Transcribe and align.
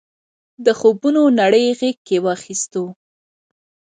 د 0.65 0.67
خوبونو 0.79 1.21
نړۍ 1.39 1.65
غېږ 1.79 1.97
کې 2.07 2.17
واخیستو. 2.25 2.83